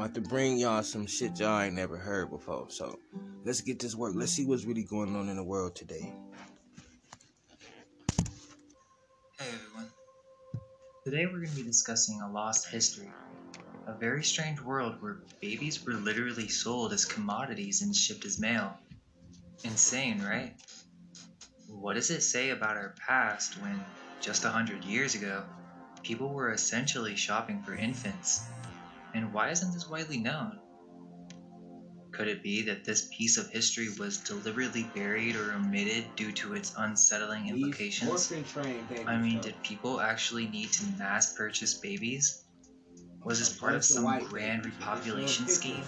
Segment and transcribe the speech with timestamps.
[0.00, 2.64] About to bring y'all some shit y'all ain't never heard before.
[2.70, 2.98] So
[3.44, 4.14] let's get this work.
[4.16, 6.10] Let's see what's really going on in the world today.
[9.38, 9.90] Hey everyone.
[11.04, 13.10] Today we're going to be discussing a lost history.
[13.86, 18.72] A very strange world where babies were literally sold as commodities and shipped as mail.
[19.64, 20.54] Insane, right?
[21.68, 23.78] What does it say about our past when,
[24.22, 25.42] just a hundred years ago,
[26.02, 28.40] people were essentially shopping for infants?
[29.14, 30.58] And why isn't this widely known?
[32.12, 36.54] Could it be that this piece of history was deliberately buried or omitted due to
[36.54, 38.32] its unsettling implications?
[39.06, 42.44] I mean, did people actually need to mass purchase babies?
[43.24, 45.84] Was this part of some grand repopulation scheme?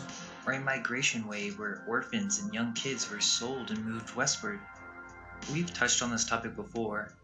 [0.47, 4.61] Or a migration wave where orphans and young kids were sold and moved westward?
[5.53, 7.15] We've touched on this topic before.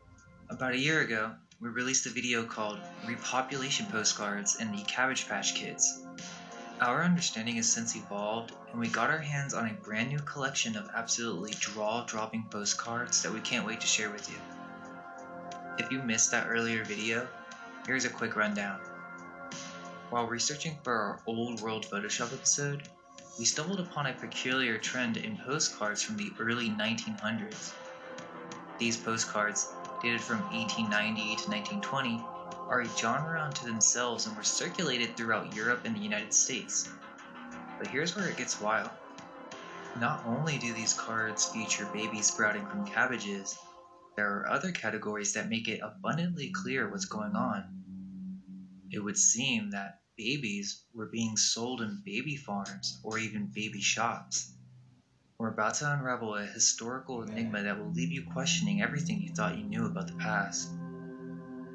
[0.51, 5.57] About a year ago, we released a video called Repopulation Postcards and the Cabbage Patch
[5.57, 6.07] Kids.
[6.81, 10.77] Our understanding has since evolved, and we got our hands on a brand new collection
[10.77, 14.37] of absolutely jaw dropping postcards that we can't wait to share with you.
[15.79, 17.27] If you missed that earlier video,
[17.87, 18.79] here's a quick rundown.
[20.11, 22.89] While researching for our Old World Photoshop episode,
[23.37, 27.73] we stumbled upon a peculiar trend in postcards from the early 1900s.
[28.79, 32.25] These postcards, dated from 1890 to 1920,
[32.69, 36.89] are a genre unto themselves and were circulated throughout Europe and the United States.
[37.79, 38.91] But here's where it gets wild.
[39.99, 43.57] Not only do these cards feature babies sprouting from cabbages,
[44.17, 47.65] there are other categories that make it abundantly clear what's going on.
[48.91, 54.53] It would seem that babies were being sold in baby farms or even baby shops.
[55.41, 59.57] We're about to unravel a historical enigma that will leave you questioning everything you thought
[59.57, 60.69] you knew about the past.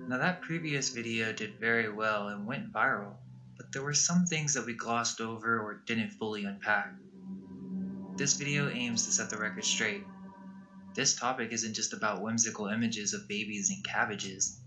[0.10, 3.16] Now, that previous video did very well and went viral,
[3.56, 6.94] but there were some things that we glossed over or didn't fully unpack.
[8.18, 10.04] This video aims to set the record straight.
[10.94, 14.60] This topic isn't just about whimsical images of babies and cabbages.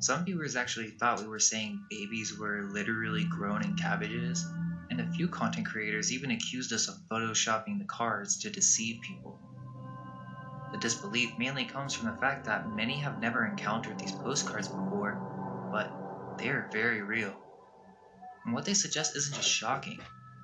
[0.00, 4.44] Some viewers actually thought we were saying babies were literally grown in cabbages,
[4.90, 9.38] and a few content creators even accused us of photoshopping the cards to deceive people.
[10.72, 15.18] The disbelief mainly comes from the fact that many have never encountered these postcards before,
[15.72, 15.90] but
[16.38, 17.34] they are very real.
[18.44, 20.00] And what they suggest isn't just shocking,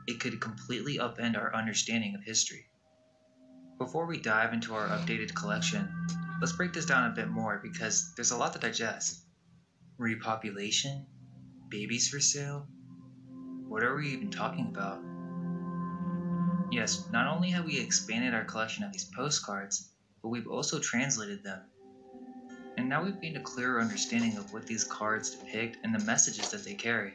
[0.06, 2.66] it could completely upend our understanding of history.
[3.78, 5.88] Before we dive into our updated collection,
[6.40, 9.24] let's break this down a bit more because there's a lot to digest.
[9.98, 11.06] Repopulation?
[11.68, 12.68] Babies for sale?
[13.72, 15.02] What are we even talking about?
[16.70, 19.90] Yes, not only have we expanded our collection of these postcards,
[20.20, 21.62] but we've also translated them.
[22.76, 26.50] And now we've gained a clearer understanding of what these cards depict and the messages
[26.50, 27.14] that they carry.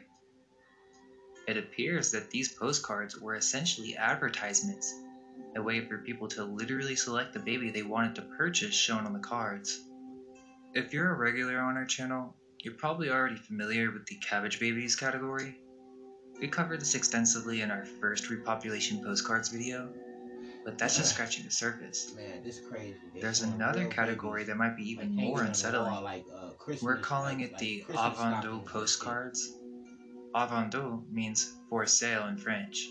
[1.46, 4.92] It appears that these postcards were essentially advertisements,
[5.54, 9.12] a way for people to literally select the baby they wanted to purchase shown on
[9.12, 9.78] the cards.
[10.74, 14.96] If you're a regular on our channel, you're probably already familiar with the Cabbage Babies
[14.96, 15.56] category.
[16.40, 19.92] We covered this extensively in our first repopulation postcards video,
[20.64, 22.12] but that's just scratching the surface.
[22.14, 22.94] Man, this crazy.
[23.14, 25.92] They There's another category that might be even like, more hanging on the unsettling.
[25.92, 26.50] wall, like, uh,
[26.82, 28.70] We're calling like- it the Christmas avant stockings.
[28.70, 29.52] postcards.
[30.34, 32.86] Avant means for sale in French.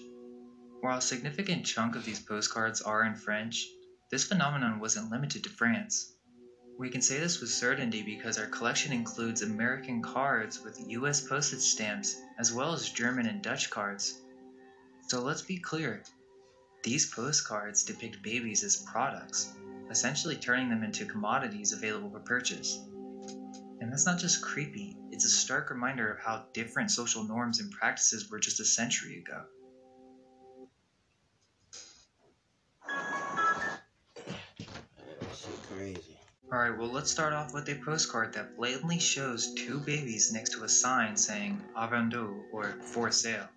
[0.81, 3.65] While a significant chunk of these postcards are in French,
[4.11, 6.16] this phenomenon wasn't limited to France.
[6.77, 11.61] We can say this with certainty because our collection includes American cards with US postage
[11.61, 14.21] stamps, as well as German and Dutch cards.
[15.07, 16.03] So let's be clear
[16.83, 19.51] these postcards depict babies as products,
[19.89, 22.77] essentially turning them into commodities available for purchase.
[23.81, 27.71] And that's not just creepy, it's a stark reminder of how different social norms and
[27.71, 29.45] practices were just a century ago.
[35.67, 36.16] Crazy.
[36.49, 40.63] Alright, well, let's start off with a postcard that blatantly shows two babies next to
[40.63, 43.49] a sign saying Avendu or for sale.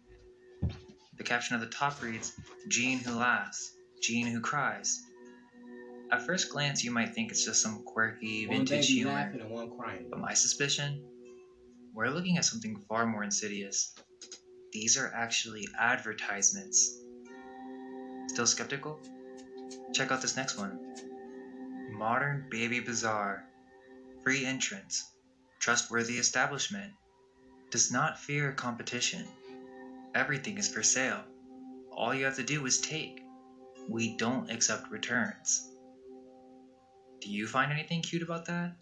[1.16, 2.32] The caption at the top reads
[2.66, 5.00] Jean who laughs, Jean who cries.
[6.10, 9.70] At first glance, you might think it's just some quirky vintage humor, laughing and one
[9.78, 10.06] crying.
[10.10, 11.04] but my suspicion?
[11.94, 13.94] We're looking at something far more insidious.
[14.72, 16.98] These are actually advertisements.
[18.26, 18.98] Still skeptical?
[19.92, 20.80] Check out this next one.
[22.00, 23.44] Modern Baby Bazaar.
[24.24, 25.12] Free entrance.
[25.58, 26.94] Trustworthy establishment.
[27.70, 29.26] Does not fear competition.
[30.14, 31.22] Everything is for sale.
[31.92, 33.20] All you have to do is take.
[33.90, 35.68] We don't accept returns.
[37.20, 38.78] Do you find anything cute about that?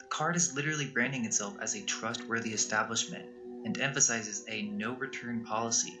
[0.00, 3.24] The card is literally branding itself as a trustworthy establishment,
[3.64, 5.98] and emphasizes a no return policy.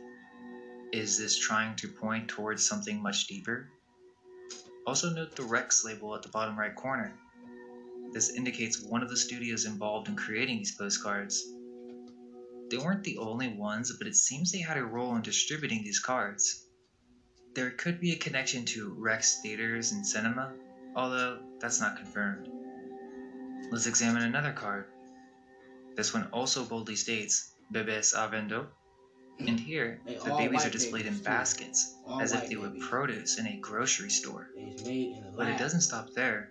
[0.92, 3.70] Is this trying to point towards something much deeper?
[4.90, 7.16] Also note the Rex label at the bottom right corner.
[8.12, 11.46] This indicates one of the studios involved in creating these postcards.
[12.68, 16.00] They weren't the only ones, but it seems they had a role in distributing these
[16.00, 16.66] cards.
[17.54, 20.54] There could be a connection to Rex theaters and cinema,
[20.96, 22.50] although that's not confirmed.
[23.70, 24.86] Let's examine another card.
[25.94, 28.66] This one also boldly states Bebes Avendo,
[29.46, 33.56] and here the babies are displayed in baskets as if they were produce in a
[33.56, 34.48] grocery store.
[34.56, 36.50] It's made in a But it doesn't stop there.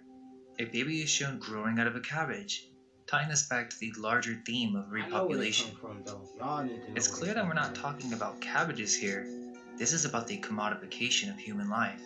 [0.60, 2.68] A baby is shown growing out of a cabbage,
[3.08, 5.80] tying us back to the larger theme of I know where they repopulation.
[5.80, 6.28] from, though.
[6.38, 9.26] Y'all need to know It's clear that we're not talking about cabbages here.
[9.78, 12.02] This is about the commodification of human life.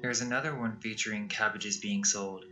[0.00, 2.44] Here's another one featuring cabbages being sold.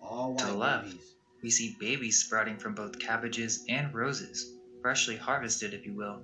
[0.00, 0.86] All to the left.
[0.86, 1.14] babies.
[1.42, 4.50] We see babies sprouting from both cabbages and roses,
[4.82, 6.22] freshly harvested, if you will.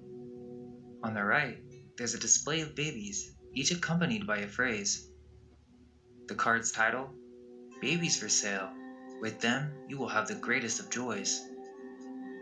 [1.03, 1.59] On the right,
[1.97, 5.09] there's a display of babies, each accompanied by a phrase.
[6.29, 7.15] The card's title
[7.81, 8.73] Babies for Sale.
[9.21, 11.43] With them, you will have the greatest of joys.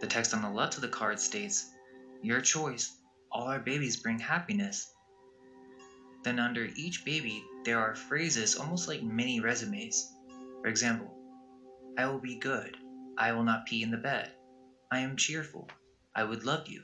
[0.01, 1.71] The text on the left of the card states,
[2.23, 2.97] Your choice,
[3.31, 4.93] all our babies bring happiness.
[6.23, 10.11] Then, under each baby, there are phrases almost like mini resumes.
[10.63, 11.15] For example,
[11.99, 12.77] I will be good.
[13.19, 14.33] I will not pee in the bed.
[14.91, 15.69] I am cheerful.
[16.15, 16.83] I would love you.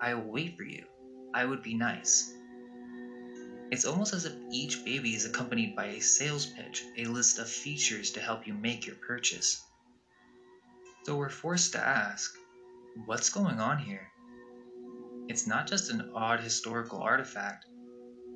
[0.00, 0.86] I will wait for you.
[1.34, 2.32] I would be nice.
[3.70, 7.48] It's almost as if each baby is accompanied by a sales pitch, a list of
[7.48, 9.62] features to help you make your purchase.
[11.04, 12.36] So we're forced to ask,
[13.06, 14.10] what's going on here?
[15.28, 17.66] It's not just an odd historical artifact.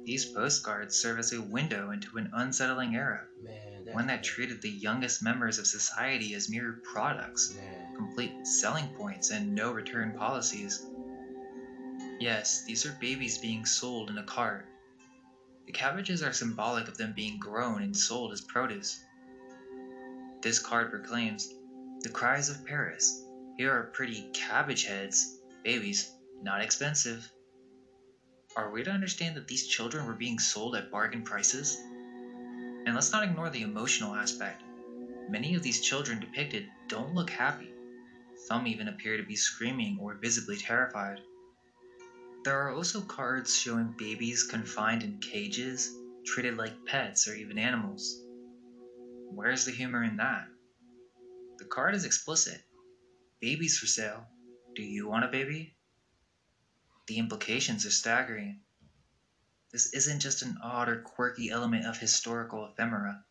[0.05, 4.71] These postcards serve as a window into an unsettling era Man, one that treated the
[4.71, 7.97] youngest members of society as mere products, Man.
[7.97, 10.85] complete selling points and no return policies.
[12.21, 14.67] Yes, these are babies being sold in a cart.
[15.67, 19.03] The cabbages are symbolic of them being grown and sold as produce.
[20.43, 21.49] This card proclaims,
[22.03, 23.23] The cries of Paris.
[23.57, 26.13] Here are pretty cabbage heads, babies,
[26.43, 27.31] not expensive.
[28.57, 31.77] Are we to understand that these children were being sold at bargain prices?
[32.87, 34.63] And let's not ignore the emotional aspect.
[35.29, 37.73] Many of these children depicted don't look happy.
[38.47, 41.21] Some even appear to be screaming or visibly terrified.
[42.45, 45.91] There are also cards showing babies confined in cages,
[46.25, 48.23] treated like pets or even animals.
[49.31, 50.47] Where's the humor in that?
[51.59, 52.63] The card is explicit.
[53.41, 54.27] Babies for sale.
[54.77, 55.74] Do you want a baby?
[57.07, 58.61] The implications are staggering.
[59.71, 63.25] This isn't just an odd or quirky element of historical ephemera.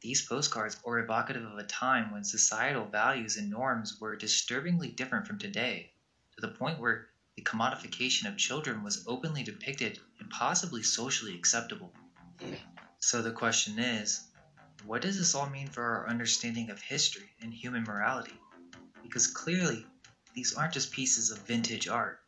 [0.00, 5.26] These postcards are evocative of a time when societal values and norms were disturbingly different
[5.26, 5.92] from today,
[6.36, 11.92] to the point where the commodification of children was openly depicted and possibly socially acceptable.
[13.00, 14.20] So the question is
[14.84, 18.38] what does this all mean for our understanding of history and human morality?
[19.02, 19.84] Because clearly,
[20.34, 22.20] these aren't just pieces of vintage art.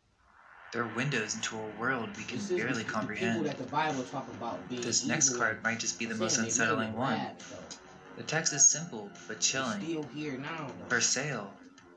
[0.72, 3.44] They're windows into a world we can This barely comprehend.
[3.46, 6.42] that the Bible talk about being This next card might just be the most sin,
[6.42, 7.18] they made unsettling in one.
[7.18, 7.56] though.
[8.16, 9.80] The text is simple but chilling.
[9.80, 10.66] Still here now.
[10.68, 10.88] Though.
[10.96, 11.52] For sale.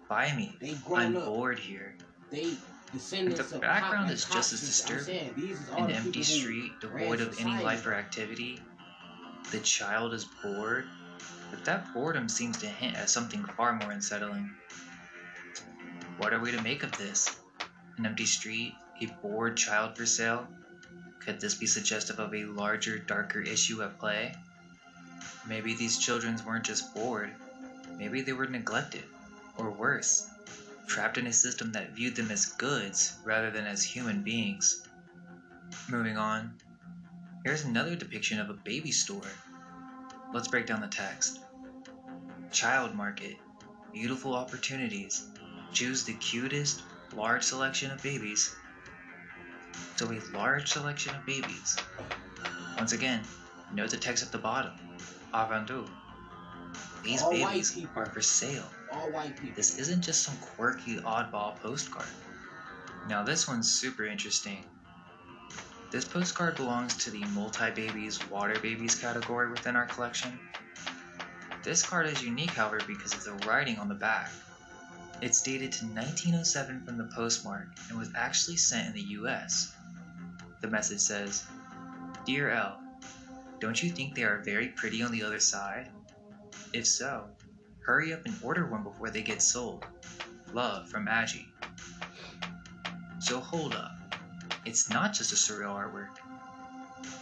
[0.09, 0.57] Buy me.
[0.93, 1.25] I'm up.
[1.25, 1.95] bored here.
[2.31, 2.53] They
[2.93, 5.05] The background is just as disturbing.
[5.05, 8.59] saying, these is all An empty street devoid of any life or activity.
[9.51, 10.85] The child is bored.
[11.51, 14.49] But that boredom seems to hint at something far more unsettling.
[16.17, 17.29] What are we to make of this?
[17.97, 18.75] An empty street?
[19.01, 20.47] A bored child for sale?
[21.19, 24.35] Could this be suggestive of a larger, darker issue at play?
[25.47, 27.33] Maybe these children weren't just bored.
[27.97, 29.03] Maybe they were neglected.
[29.57, 30.27] Or worse,
[30.87, 34.81] trapped in a system that viewed them as goods rather than as human beings.
[35.87, 36.53] Moving on,
[37.43, 39.21] here's another depiction of a baby store.
[40.33, 41.39] Let's break down the text.
[42.51, 43.35] Child market,
[43.93, 45.23] beautiful opportunities.
[45.71, 46.81] Choose the cutest,
[47.15, 48.55] large selection of babies.
[49.95, 51.77] So, a large selection of babies.
[52.77, 53.21] Once again,
[53.73, 54.73] note the text at the bottom.
[55.33, 55.87] Avendu.
[57.03, 58.65] These All babies are for sale.
[58.91, 59.55] All white people.
[59.55, 62.07] This isn't just some quirky oddball postcard.
[63.09, 64.63] Now, this one's super interesting.
[65.91, 70.39] This postcard belongs to the multi babies, water babies category within our collection.
[71.63, 74.31] This card is unique, however, because of the writing on the back.
[75.23, 79.71] It's dated to 1907 from the postmark and was actually sent in the US.
[80.59, 81.45] The message says
[82.25, 82.83] Dear L,
[83.61, 85.89] don't you think they are very pretty on the other side?
[86.73, 87.29] If so,
[87.85, 89.85] hurry up and order one before they get sold.
[90.51, 91.45] Love from Agi.
[93.21, 93.95] So hold up.
[94.65, 96.17] It's not just a surreal artwork.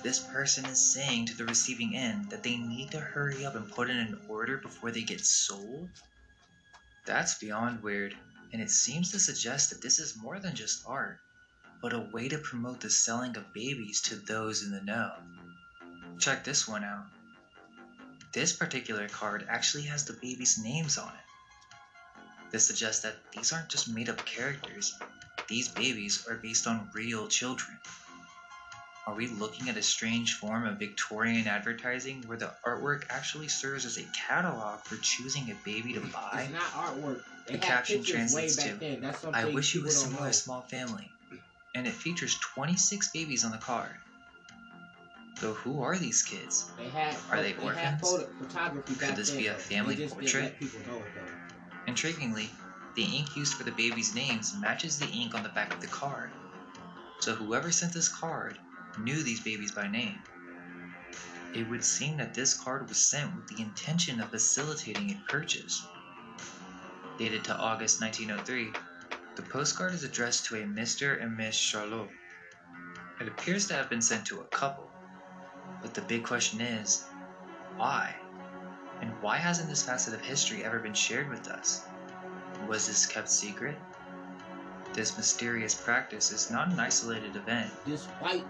[0.01, 3.69] This person is saying to the receiving end that they need to hurry up and
[3.69, 5.87] put in an order before they get sold?
[7.05, 8.15] That's beyond weird,
[8.53, 11.19] and it seems to suggest that this is more than just art,
[11.81, 15.13] but a way to promote the selling of babies to those in the know.
[16.19, 17.07] Check this one out.
[18.33, 22.51] This particular card actually has the babies' names on it.
[22.51, 24.93] This suggests that these aren't just made up characters,
[25.47, 27.77] these babies are based on real children.
[29.11, 33.85] Are we looking at a strange form of Victorian advertising where the artwork actually serves
[33.85, 36.43] as a catalog for choosing a baby to buy?
[36.45, 37.21] It's not artwork.
[37.45, 38.79] They The caption translates to,
[39.33, 41.11] I wish you a similar small family.
[41.75, 43.91] And it features 26 babies on the card.
[45.41, 46.71] So who are these kids?
[46.77, 47.13] They had.
[47.31, 47.99] Are they they orphans?
[47.99, 48.29] photo,
[48.97, 50.31] Could this be a family portrait?
[50.31, 51.91] Didn't let people know it though.
[51.91, 52.47] Intriguingly,
[52.95, 55.87] the ink used for the babies' names matches the ink on the back of the
[55.87, 56.29] card.
[57.19, 58.57] So whoever sent this card
[58.99, 60.19] knew these babies by name.
[61.53, 65.83] It would seem that this card was sent with the intention of facilitating a purchase.
[67.17, 68.71] Dated to August 1903,
[69.35, 71.21] the postcard is addressed to a Mr.
[71.21, 72.09] and Miss Charlot.
[73.19, 74.89] It appears to have been sent to a couple,
[75.81, 77.03] but the big question is,
[77.75, 78.15] why?
[79.01, 81.81] And why hasn't this facet of history ever been shared with us?
[82.67, 83.77] Was this kept secret?
[84.93, 87.71] This mysterious practice is not an isolated event.
[87.85, 88.05] This.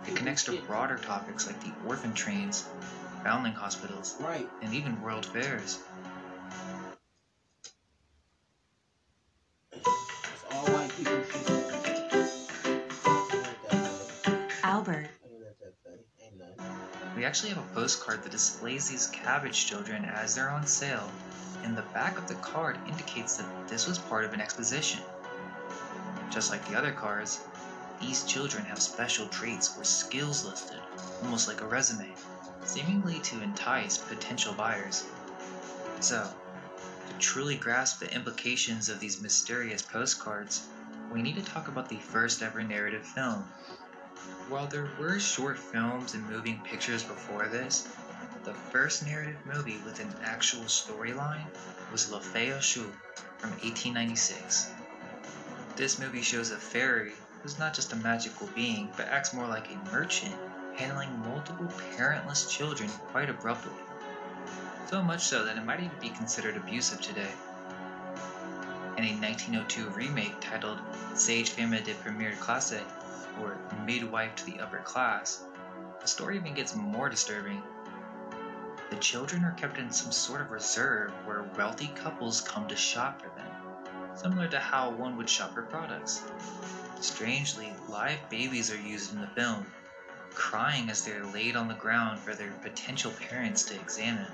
[0.08, 2.66] It connects to broader topics like the orphan trains,
[3.24, 4.50] foundling hospitals, Right.
[4.64, 5.78] and even world fairs.
[9.74, 11.48] It's all white people shit.
[14.26, 15.46] Ain't that Albert, funny?
[15.46, 16.04] Ain't that funny?
[16.24, 17.16] Ain't nothing.
[17.16, 21.10] We actually have a postcard that displays these cabbage children as they're on sale,
[21.64, 25.02] and the back of the card indicates that this was part of an exposition.
[26.32, 27.42] Just like the other cards,
[28.00, 30.80] these children have special traits or skills listed,
[31.22, 32.16] almost like a resume,
[32.64, 35.04] seemingly to entice potential buyers.
[36.00, 36.34] So,
[37.10, 40.64] to truly grasp the implications of these mysterious postcards,
[41.12, 43.44] we need to talk about the first ever narrative film.
[44.48, 47.88] While there were short films and moving pictures before this,
[48.46, 51.46] the first narrative movie with an actual storyline
[51.92, 52.90] was La Fée aux
[53.38, 54.72] from 1896.
[55.82, 57.12] This movie shows a fairy
[57.42, 60.36] who's not just a magical being, but acts more like a merchant,
[60.76, 61.66] handling multiple
[61.98, 63.74] parentless children quite abruptly.
[64.92, 67.32] So much so that it might even be considered abusive today.
[68.96, 70.78] In a 1902 remake titled
[71.16, 72.84] Sage Femme de Première Classe,
[73.42, 75.46] or Midwife to the Upper Class,
[76.00, 77.64] the story even gets more disturbing.
[78.92, 83.20] The children are kept in some sort of reserve where wealthy couples come to shop
[83.20, 83.61] for them,
[84.16, 86.22] similar to how one would shop for products.
[87.00, 89.66] Strangely, live babies are used in the film,
[90.34, 94.32] crying as they are laid on the ground for their potential parents to examine.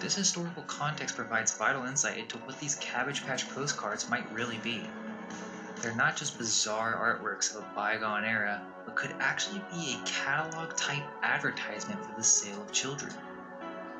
[0.00, 4.82] This historical context provides vital insight into what these Cabbage Patch postcards might really be.
[5.80, 10.76] They're not just bizarre artworks of a bygone era, but could actually be a catalog
[10.76, 13.12] type advertisement for the sale of children.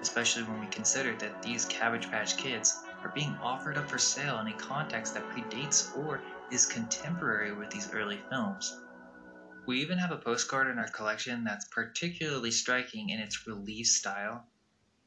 [0.01, 4.39] Especially when we consider that these Cabbage Patch Kids are being offered up for sale
[4.41, 8.79] in a context that predates or is contemporary with these early films.
[9.67, 14.47] We even have a postcard in our collection that's particularly striking in its relief style,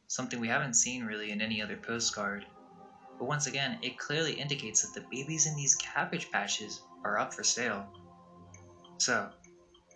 [0.08, 2.46] something we haven't seen really in any other postcard.
[3.18, 7.34] But once again, it clearly indicates that the babies in these cabbage patches are up
[7.34, 7.86] for sale.
[8.98, 9.30] So,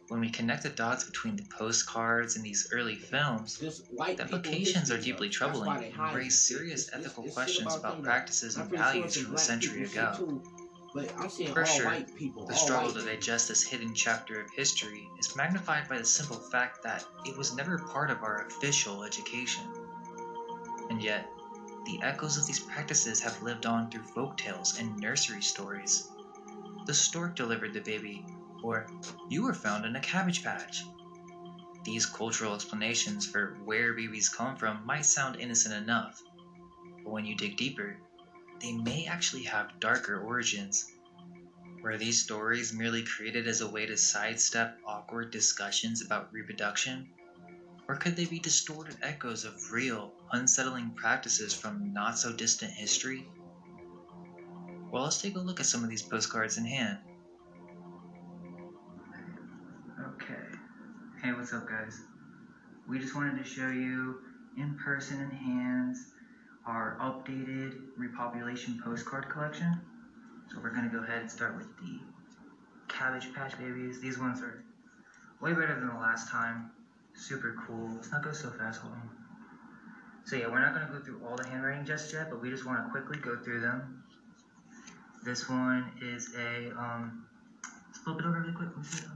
[0.10, 4.98] when we connect the dots between the postcards and these early films, the implications are
[4.98, 10.42] deeply troubling and raise serious ethical questions about practices and values from a century ago.
[11.54, 12.48] For sure, white people.
[12.48, 16.82] The struggle to digest this hidden chapter of history is magnified by the simple fact
[16.82, 19.64] that it was never part of our official education.
[20.90, 21.30] And yet,
[21.86, 26.10] the echoes of these practices have lived on through folktales and nursery stories.
[26.88, 28.26] The stork delivered the baby,
[28.64, 28.86] or
[29.30, 30.84] you were found in a cabbage patch.
[31.84, 36.22] These cultural explanations for where babies come from might sound innocent enough,
[37.04, 37.98] but when you dig deeper,
[38.60, 40.86] they may actually have darker origins.
[41.82, 47.08] Were these stories merely created as a way to sidestep awkward discussions about reproduction?
[47.88, 53.26] Or could they be distorted echoes of real, unsettling practices from not so distant history?
[54.92, 57.00] Well, let's take a look at some of these postcards in hand.
[61.40, 62.02] What's up, guys?
[62.86, 64.18] We just wanted to show you
[64.58, 66.12] in person in hands
[66.68, 69.80] our updated repopulation postcard collection.
[70.52, 72.02] So we're to go ahead and start with the
[72.90, 74.02] Cabbage Patch Babies.
[74.02, 74.66] These ones are
[75.40, 76.72] way better than the last time.
[77.14, 77.90] Super cool.
[77.96, 78.82] Let's not go so fast.
[78.82, 79.10] Hold on.
[80.26, 82.66] So yeah, we're not to go through all the handwriting just yet, but we just
[82.66, 84.04] want to quickly go through them.
[85.24, 87.24] This one is a, um,
[87.88, 88.68] let's flip it over really quick.
[88.76, 89.10] Let me see it.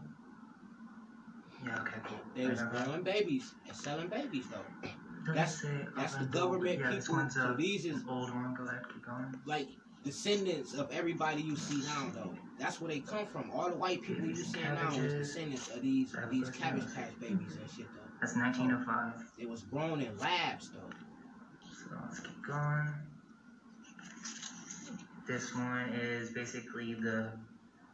[1.65, 2.19] Yeah, okay, cool.
[2.35, 4.89] They was growing babies and selling babies though.
[5.25, 7.15] That's- say That's uh, the Avondale, but government yeah, people.
[7.15, 8.53] one's So these is old one.
[8.53, 9.33] Go ahead, keep going.
[9.45, 9.67] like
[10.03, 12.33] descendants of everybody you see now though.
[12.59, 13.49] That's where they come from.
[13.51, 17.17] All the white people you see now is descendants of these a these cabbage patch
[17.19, 17.61] babies mhm.
[17.61, 18.11] and shit though.
[18.19, 19.13] That's 1905.
[19.37, 20.89] It was grown in labs though.
[21.71, 22.93] So let's keep going.
[25.25, 27.31] This one is basically the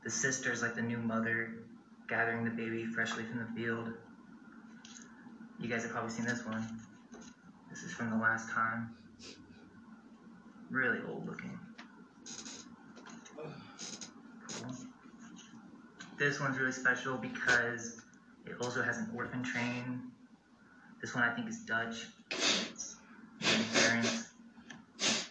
[0.03, 1.53] the sisters, like the new mother,
[2.09, 3.93] gathering the baby freshly from the field.
[5.59, 6.65] You guys have probably seen this one.
[7.69, 8.95] This is from the last time.
[10.69, 11.59] Really old looking.
[13.35, 14.75] Cool.
[16.17, 18.01] This one's really special because
[18.45, 20.01] it also has an orphan train.
[21.01, 22.07] This one I think is Dutch.
[23.73, 24.29] Parents.
[24.99, 25.27] This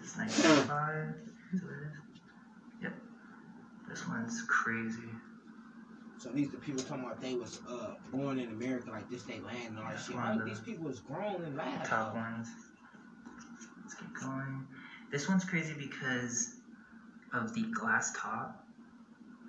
[0.00, 1.14] is 1995.
[1.52, 1.92] Is what it is?
[2.82, 2.92] Yep.
[3.88, 5.08] This one's crazy.
[6.18, 9.40] So these the people talking about they was uh born in America like this they
[9.40, 10.14] land and all that shit.
[10.14, 11.88] One All these people was grown in labs.
[11.88, 12.20] Top though.
[12.20, 12.48] ones.
[13.82, 14.64] Let's keep going.
[15.10, 16.54] This one's crazy because
[17.32, 18.54] of the glass top.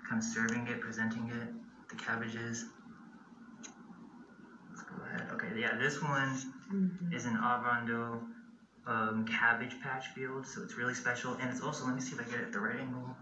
[0.09, 1.49] Kind of serving it, presenting it,
[1.89, 2.65] the cabbages.
[4.69, 5.29] Let's go ahead.
[5.33, 6.35] Okay, yeah, this one
[6.71, 7.13] Mhm.
[7.13, 8.25] is an Avondale
[8.85, 11.35] um, cabbage patch field, so it's really special.
[11.35, 13.15] And it's also, let me see if I get it at the right angle.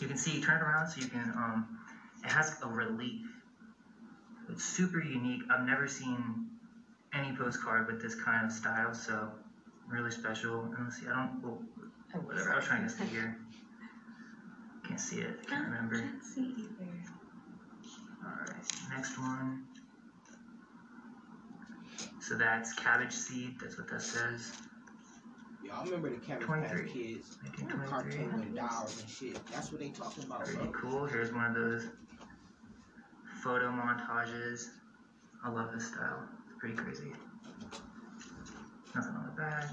[0.00, 1.78] You can see, turn it around so you can, um,
[2.24, 3.26] it has a relief.
[4.48, 5.42] It's super unique.
[5.50, 6.46] I've never seen
[7.12, 9.30] any postcard with this kind of style, so
[9.88, 10.62] really special.
[10.64, 11.58] And let's see, I don't, oh,
[12.12, 13.36] Oh, whatever, I was trying to see here.
[14.86, 15.96] Can't see it, can't remember.
[15.96, 16.90] I can't see either.
[18.24, 19.64] Alright, next one.
[22.20, 24.52] So that's cabbage seed, that's what that says.
[25.70, 26.68] Y'all remember the Cabbage 23.
[26.82, 27.88] Patch Kids 1923.
[27.88, 29.46] cartoon with dolls and shit.
[29.52, 30.72] That's what they talking about, Pretty bro.
[30.72, 31.06] cool.
[31.06, 31.86] Here's one of those
[33.42, 34.66] photo montages.
[35.44, 36.28] I love this style.
[36.46, 37.12] It's pretty crazy.
[38.94, 39.64] Nothing on the back.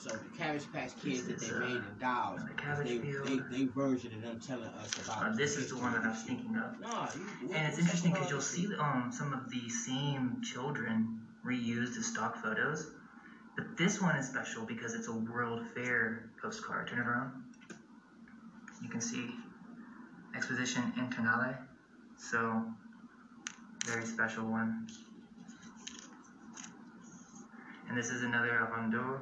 [0.00, 3.26] So the Cabbage Patch Kids that they uh, made in dolls, the Cabbage they, Field.
[3.50, 5.22] they they version of them telling us about.
[5.32, 6.78] Uh, this is the one that I was thinking of.
[6.80, 7.08] Nah,
[7.42, 12.06] you, And it's interesting because you'll see um, some of the same children reused as
[12.06, 12.88] stock photos.
[13.56, 16.88] But this one is special because it's a World Fair postcard.
[16.88, 17.32] Turn it around.
[18.82, 19.30] You can see
[20.34, 21.56] Exposition Internale.
[22.18, 22.62] So,
[23.86, 24.86] very special one.
[27.88, 29.20] And this is another Avondor.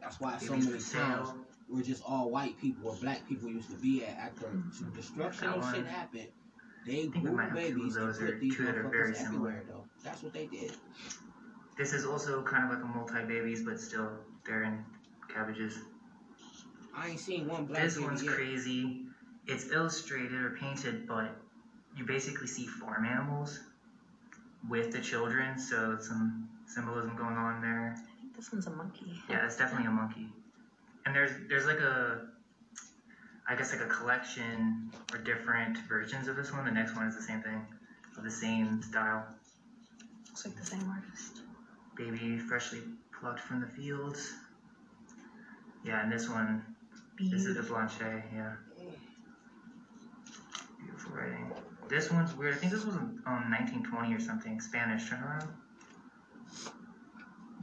[0.00, 1.30] That's why so many times
[1.68, 5.48] we're just all white people or black people used to be at after some destruction
[5.48, 6.28] and shit happened.
[6.86, 9.50] They grew might have two of babies and those put these are motherfuckers very similar.
[9.50, 9.84] everywhere though.
[10.02, 10.72] That's what they did.
[11.80, 14.10] This is also kind of like a multi babies, but still,
[14.44, 14.84] they're in
[15.32, 15.78] cabbages.
[16.94, 18.34] I ain't seen one black This baby one's yet.
[18.34, 19.06] crazy.
[19.46, 21.34] It's illustrated or painted, but
[21.96, 23.60] you basically see farm animals
[24.68, 27.96] with the children, so some symbolism going on there.
[27.96, 29.18] I think this one's a monkey.
[29.30, 30.28] Yeah, it's definitely a monkey.
[31.06, 32.26] And there's there's like a
[33.48, 36.66] I guess like a collection or different versions of this one.
[36.66, 37.64] The next one is the same thing,
[38.18, 39.24] of the same style.
[40.28, 41.40] Looks like the same artist.
[41.96, 42.80] Baby freshly
[43.18, 44.32] plucked from the fields.
[45.84, 46.62] Yeah, and this one
[47.18, 48.52] This is the Blanche, yeah.
[50.78, 51.52] Beautiful writing.
[51.88, 52.54] This one's weird.
[52.54, 54.60] I think this was um 1920 or something.
[54.60, 55.08] Spanish.
[55.08, 55.48] Turn around.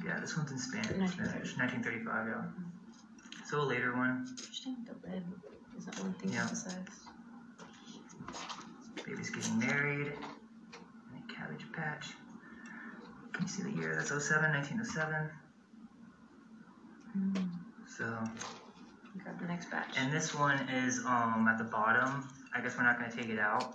[0.05, 0.91] Yeah, this one's in Spanish.
[0.97, 1.47] 1930.
[1.47, 1.57] Spanish.
[1.57, 3.45] 1935, yeah.
[3.49, 4.27] So a later one.
[4.29, 4.77] Interesting.
[4.85, 5.23] The red
[5.77, 6.41] isn't one thing Yeah.
[6.43, 6.89] emphasized.
[9.05, 10.07] Baby's getting married.
[10.07, 12.09] And a cabbage patch.
[13.37, 13.95] Can you see the year?
[13.95, 15.29] That's 07, 1907.
[17.17, 17.49] Mm.
[17.87, 18.23] So,
[19.23, 19.95] Grab the next batch.
[19.97, 22.27] and this one is um at the bottom.
[22.53, 23.73] I guess we're not gonna take it out,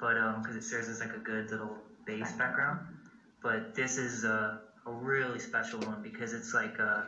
[0.00, 1.76] but um because it serves as like a good little
[2.06, 2.80] base background.
[3.42, 7.02] but this is a, a really special one because it's like uh,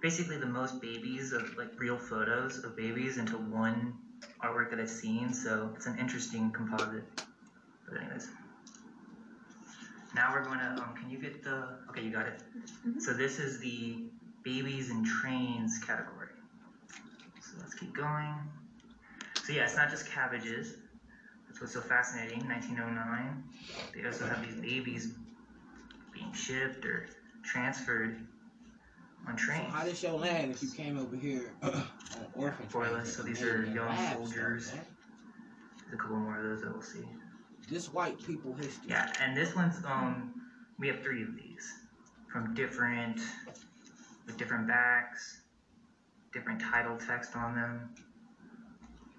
[0.00, 3.94] basically the most babies of like real photos of babies into one
[4.42, 5.32] artwork that I've seen.
[5.32, 7.04] So it's an interesting composite.
[7.88, 8.28] But anyways,
[10.14, 10.82] now we're going to.
[10.82, 11.78] Um, can you get the?
[11.90, 12.42] Okay, you got it.
[12.86, 13.00] Mhm.
[13.00, 14.04] So this is the
[14.44, 16.28] babies and trains category.
[17.40, 18.34] So let's keep going.
[19.44, 20.74] So yeah, it's not just cabbages.
[21.46, 22.46] That's what's so fascinating.
[22.48, 23.44] 1909.
[23.94, 25.12] They also have these babies
[26.12, 27.08] being shipped or
[27.42, 28.26] transferred
[29.26, 29.72] on So trains.
[29.72, 31.82] how does your land if you came over here on
[32.34, 34.70] orphan Four so these are young labs, though, soldiers.
[34.70, 37.04] There's a couple more of those that we'll see.
[37.70, 38.88] This white people history.
[38.88, 40.34] Yeah, and this one's um
[40.78, 41.72] we have three of these
[42.30, 43.20] from different
[44.26, 45.42] with different backs,
[46.32, 47.90] different title text on them.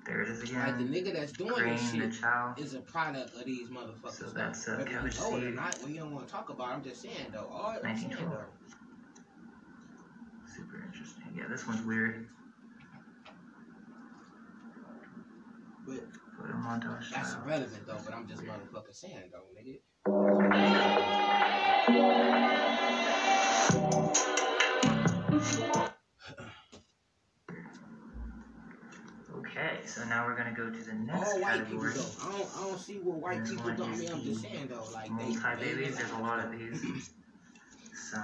[0.05, 0.67] There it is again.
[0.67, 2.23] Like the nigga that's doing Grain this shit
[2.57, 4.11] is a product of these motherfuckers.
[4.11, 5.55] So that's, uh, cabbage know it or seed.
[5.55, 6.71] not, well, you don't want to talk about.
[6.71, 7.49] it, I'm just saying though.
[7.51, 8.31] All I'm saying 1912.
[8.31, 8.75] though.
[10.53, 11.23] Super interesting.
[11.37, 12.27] Yeah, this one's weird.
[15.87, 16.03] But
[16.51, 17.97] Montage that's irrelevant though.
[18.05, 19.79] But I'm just motherfucking saying though, nigga.
[29.35, 31.93] Okay, so now we're gonna go to the next All white people category.
[31.93, 32.05] though.
[32.21, 33.93] I don't, I don't see what white This people one don't.
[33.93, 34.87] Is mean, I'm the just saying though.
[34.93, 35.11] Like they.
[35.11, 37.09] Multi babies, there's a lot of these.
[38.11, 38.17] So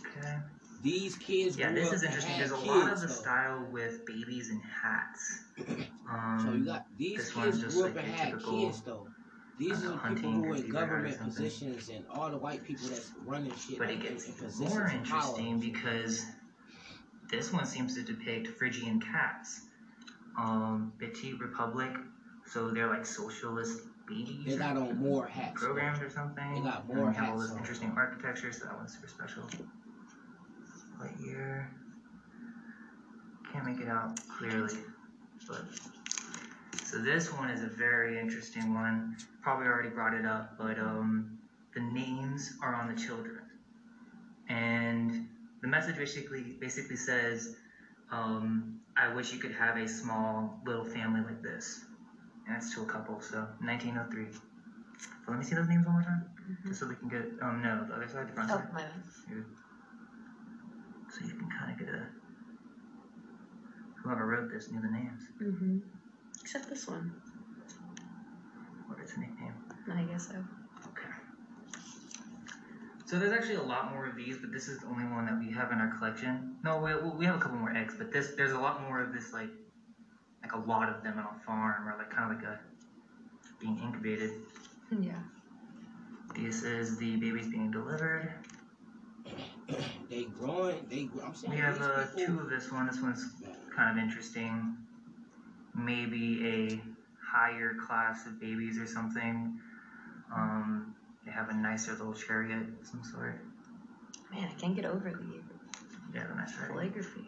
[0.00, 0.36] Okay.
[0.82, 1.58] These kids.
[1.58, 2.38] Yeah, this is interesting.
[2.38, 3.12] There's a lot of the though.
[3.12, 5.40] style with babies and hats.
[6.10, 9.08] Um, So you got these this kids grew up like and had kids though.
[9.58, 12.38] These are the people who or in beaver hunt or government positions and all the
[12.38, 13.78] white people that's running shit.
[13.78, 16.24] but like it gets more interesting because
[17.28, 19.62] this one seems to depict Phrygian caps.
[20.38, 21.90] Um, Petite Republic,
[22.46, 24.44] so they're like socialist babies.
[24.46, 25.60] They got on more hats.
[25.60, 26.54] programs or something.
[26.54, 29.08] They got and more they have all hats this interesting architecture, so that one's super
[29.08, 29.42] special.
[30.98, 31.70] What year?
[33.52, 34.74] Can't make it out clearly,
[35.46, 35.64] but
[36.84, 39.16] so this one is a very interesting one.
[39.40, 41.38] Probably already brought it up, but um,
[41.72, 43.42] the names are on the children,
[44.48, 45.28] and
[45.62, 47.54] the message basically basically says,
[48.10, 51.80] um, "I wish you could have a small little family like this."
[52.46, 54.32] And it's to a couple, so 1903.
[54.32, 54.40] So
[55.28, 56.24] let me see those names one more time,
[56.66, 57.28] just so we can get.
[57.40, 58.72] Um, no, the other side, the front Oh, side.
[58.72, 59.44] my bad.
[61.10, 62.06] So you can kind of get a.
[64.02, 65.22] Whoever wrote this knew the names.
[65.42, 65.78] Mm-hmm.
[66.40, 67.12] Except this one.
[68.86, 69.54] What is the nickname?
[69.92, 70.34] I guess so.
[70.86, 71.08] Okay.
[73.06, 75.38] So there's actually a lot more of these, but this is the only one that
[75.38, 76.56] we have in our collection.
[76.62, 79.12] No, we, we have a couple more eggs, but this there's a lot more of
[79.12, 79.50] this like
[80.42, 82.58] like a lot of them on a farm or like kind of like a
[83.60, 84.32] being incubated.
[84.90, 85.18] Yeah.
[86.34, 88.32] This is the babies being delivered.
[90.10, 90.86] they growing.
[90.88, 91.08] They.
[91.22, 92.86] I'm saying We have uh, two of this one.
[92.86, 93.24] This one's
[93.74, 94.76] kind of interesting.
[95.74, 96.82] Maybe a
[97.22, 99.58] higher class of babies or something.
[100.34, 103.40] Um, they have a nicer little chariot of some sort.
[104.30, 105.40] Man, I can't get over the
[106.14, 107.26] Yeah, the nice calligraphy.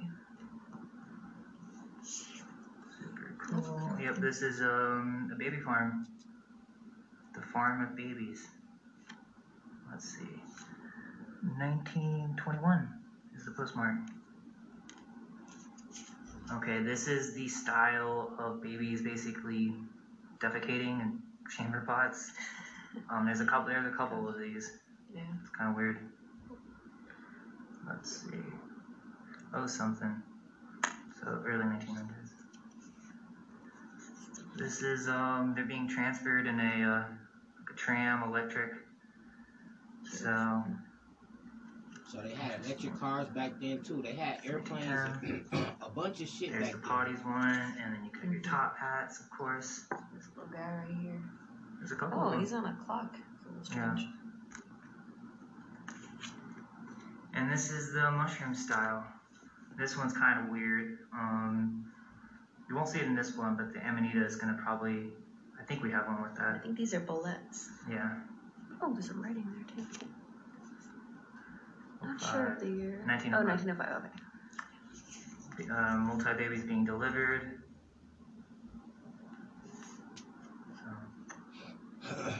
[2.02, 3.98] Super cool.
[4.00, 6.06] Yep, this is um, a baby farm.
[7.34, 8.48] The farm of babies.
[9.90, 10.40] Let's see.
[11.42, 12.88] 1921
[13.36, 13.96] is the postmark.
[16.52, 19.72] Okay, this is the style of babies basically
[20.40, 21.20] defecating in
[21.56, 22.32] chamber pots.
[23.08, 23.68] Um, there's a couple.
[23.68, 24.70] There's a couple of these.
[25.14, 25.22] Yeah.
[25.40, 25.98] It's kind of weird.
[27.88, 28.36] Let's see.
[29.54, 30.22] Oh, something.
[31.20, 32.30] So early 1900s.
[34.56, 35.52] This is um.
[35.54, 37.04] They're being transferred in a uh,
[37.58, 38.72] like a tram, electric.
[40.10, 40.64] So
[42.10, 44.02] So they had electric cars back then too.
[44.02, 44.86] They had airplanes,
[45.22, 45.44] and
[45.80, 46.88] a bunch of shit there's back the then.
[46.90, 49.86] potties one, and then you got your top hats, of course.
[50.12, 51.20] This little guy right here.
[51.78, 52.18] There's a couple.
[52.18, 52.40] Oh, of them.
[52.40, 53.14] he's on a clock.
[53.58, 53.94] It's a Yeah.
[53.94, 54.08] strange.
[57.34, 59.04] And this is the mushroom style.
[59.78, 60.98] This one's kind of weird.
[61.14, 61.86] Um,
[62.68, 65.12] you won't see it in this one, but the Amanita is gonna probably.
[65.60, 66.56] I think we have one with that.
[66.56, 67.70] I think these are bullets.
[67.88, 68.14] Yeah.
[68.82, 69.46] Oh, there's some writing
[69.76, 70.06] there too.
[72.10, 73.02] Not Uh, sure of the year.
[73.06, 73.34] 1905.
[73.34, 74.10] Oh, 1905.
[75.54, 75.68] Okay.
[75.70, 77.62] Uh, multi babies being delivered.
[80.74, 80.88] So,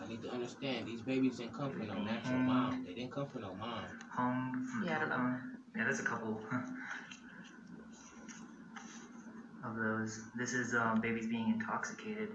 [0.00, 2.84] I need to understand these babies didn't come from no natural mom.
[2.86, 3.84] They didn't come from no mom.
[4.10, 5.36] hung from Yeah, I don't know.
[5.76, 6.40] Yeah, there's a couple
[9.64, 10.20] of those.
[10.36, 12.28] This is um, babies being intoxicated.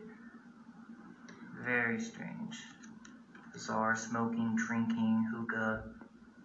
[1.63, 2.57] Very strange.
[3.57, 5.81] Bizarre smoking, drinking, hookah,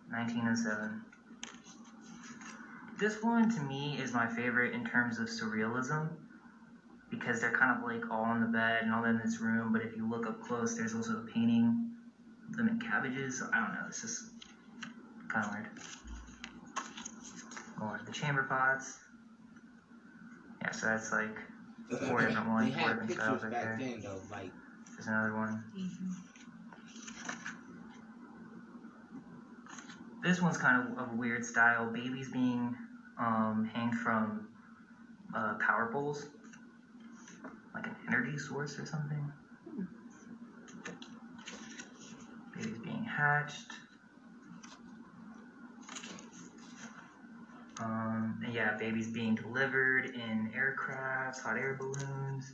[0.09, 1.03] 1907.
[2.98, 6.09] This one to me is my favorite in terms of surrealism
[7.11, 9.83] because they're kind of like all on the bed and all in this room, but
[9.83, 11.90] if you look up close, there's also a painting
[12.48, 13.42] of them in cabbages.
[13.53, 14.25] I don't know, it's just
[15.29, 15.68] kind of weird.
[17.83, 18.96] Or the chamber pots.
[20.62, 21.37] Yeah, so that's like
[22.09, 23.77] Four different ones, They four had different pictures styles right back there.
[23.79, 24.20] then though.
[24.31, 24.51] Like
[24.94, 25.62] there's another one.
[25.77, 26.11] Mm-hmm.
[30.23, 31.91] This one's kind of of a weird style.
[31.93, 32.77] Babies being
[33.19, 34.47] um, hanged from
[35.35, 36.27] uh, power poles,
[37.75, 39.31] like an energy source or something.
[42.55, 43.73] Babies being hatched.
[47.81, 52.53] Um, yeah, babies being delivered in aircrafts, hot air balloons.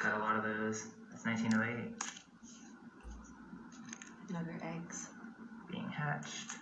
[0.00, 0.86] Got a lot of those.
[1.10, 1.92] That's 1908.
[4.28, 5.08] Another eggs.
[5.70, 6.56] Being hatched.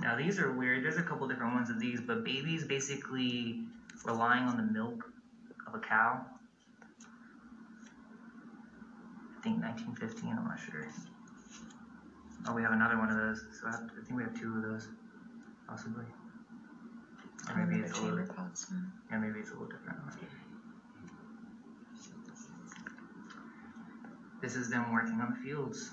[0.00, 0.84] Now these are weird.
[0.84, 3.60] There's a couple different ones of these, but babies basically
[4.04, 5.02] relying on the milk
[5.66, 6.26] of a cow.
[9.38, 10.30] I think 1915.
[10.30, 10.86] I'm not sure.
[12.46, 13.44] Oh, we have another one of those.
[13.58, 14.88] So I, have, I think we have two of those,
[15.66, 16.04] possibly.
[17.48, 18.26] Or maybe it's a little.
[19.10, 19.98] Yeah, maybe it's a little different.
[24.44, 25.90] This is them working on the fields.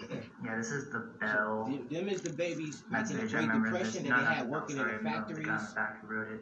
[0.42, 1.66] Yeah, this is the bell.
[1.66, 3.94] Them, them is the babies like in the Great Depression this.
[3.94, 5.46] that No, they not had the working sorry, in the no, The factories.
[5.68, 6.40] the back wrote it.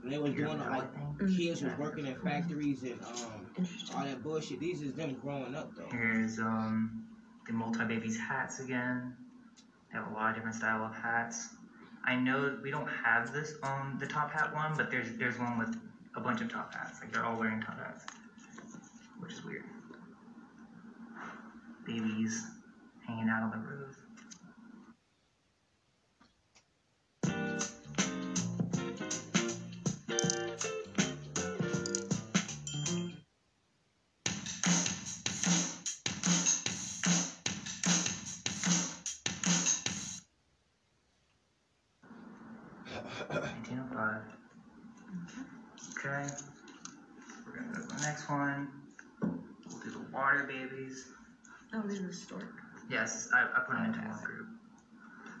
[0.00, 1.00] When they was Your doing bell, like I.
[1.24, 1.36] Mm.
[1.36, 3.46] kids was working in factories and um
[3.94, 4.60] all that bullshit.
[4.60, 5.88] These is them growing up though.
[5.90, 7.02] Here's um
[7.46, 9.14] the multi babies hats again.
[9.92, 11.48] They have a lot of different style of hats.
[12.04, 15.58] I know we don't have this on the top hat one, but there's there's one
[15.58, 15.76] with
[16.14, 17.00] a bunch of top hats.
[17.00, 18.04] Like they're all wearing top hats,
[19.18, 19.64] which is weird.
[21.86, 22.46] Babies
[23.06, 23.97] hanging out on the roof.
[52.00, 52.52] There's stork.
[52.90, 54.46] Yes, I, I put them into one group.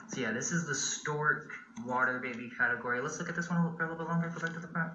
[0.08, 1.50] So yeah, this is the stork
[1.84, 3.00] water baby category.
[3.00, 4.28] Let's look at this one a little, for a little bit longer.
[4.28, 4.92] Go back to the front.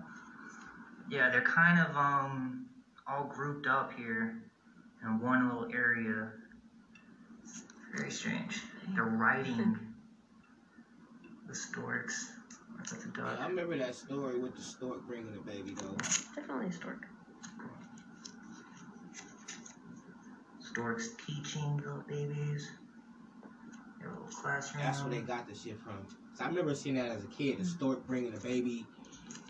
[1.09, 2.65] Yeah, they're kind of um
[3.07, 4.41] all grouped up here
[5.03, 6.31] in one little area.
[7.95, 8.61] Very strange.
[8.95, 9.77] They're riding
[11.47, 12.31] the storks.
[12.77, 13.37] That's a Yeah.
[13.39, 15.95] I remember that story with the stork bringing the baby though.
[16.35, 17.05] Definitely a stork.
[20.73, 22.71] Storks teaching little babies.
[23.99, 24.83] Their little classroom.
[24.83, 26.07] That's where they got the shit from.
[26.35, 27.59] So I remember seeing that as a kid.
[27.59, 28.83] The stork bringing a baby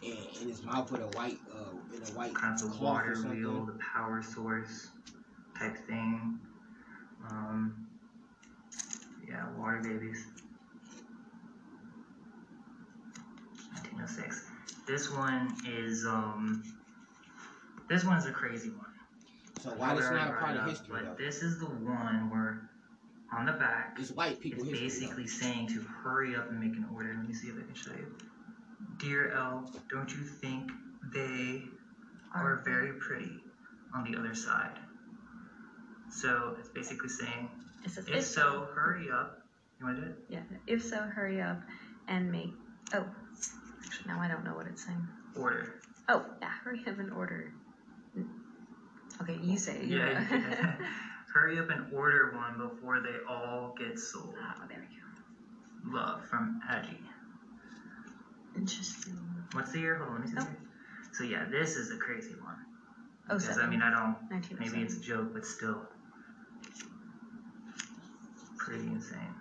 [0.01, 3.65] in, in his mouth with a white uh in a white kind of water wheel,
[3.65, 4.89] the power source
[5.57, 6.39] type thing.
[7.29, 7.87] Um,
[9.25, 10.27] yeah, water babies.
[13.71, 14.49] 1906.
[14.85, 16.63] This one is um,
[17.87, 18.92] this one is a crazy one.
[19.63, 21.23] So why this Probably not a part of it up, history But though?
[21.23, 22.69] this is the one where
[23.31, 24.89] on the back It's white people it's history.
[24.89, 25.15] though.
[25.15, 27.13] basically saying to hurry up and make an order.
[27.15, 28.13] Let me see if I can show you.
[28.97, 30.69] Dear L, don't you think
[31.13, 31.61] they
[32.35, 33.31] are very pretty
[33.95, 34.77] on the other side?
[36.11, 37.49] So it's basically saying,
[37.85, 39.39] It says if so, hurry up.
[39.79, 40.17] You want to do it?
[40.27, 40.41] Yeah.
[40.67, 41.61] If so, hurry up
[42.09, 42.51] and make.
[42.93, 43.05] Oh,
[43.85, 45.07] actually, now I don't know what it's saying.
[45.37, 45.75] Order.
[46.09, 46.49] Oh, yeah.
[46.65, 47.53] Hurry up and order.
[49.21, 49.83] Okay, you say.
[49.85, 50.19] Yeah.
[50.19, 50.77] you can.
[51.33, 54.35] hurry up and order one before they all get sold.
[54.37, 54.85] oh, there we
[55.91, 55.97] go.
[55.97, 57.01] Love from Aggie.
[58.55, 59.17] Interesting.
[59.53, 59.95] What's the year?
[59.95, 60.47] Hold on, let me see.
[60.47, 60.55] Oh.
[61.11, 62.55] So yeah, this is a crazy one.
[63.29, 64.15] Oh, Because I mean, I don't.
[64.59, 65.83] Maybe it's a joke, but still.
[68.57, 69.33] Pretty insane.